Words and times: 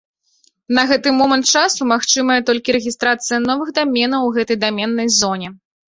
На 0.77 0.85
гэты 0.91 1.09
момант 1.17 1.45
часу 1.59 1.81
магчымая 1.93 2.37
толькі 2.47 2.75
рэгістрацыя 2.77 3.37
новых 3.49 3.69
даменаў 3.79 4.21
у 4.29 4.33
гэтай 4.39 4.57
даменнай 4.65 5.07
зоне. 5.21 5.49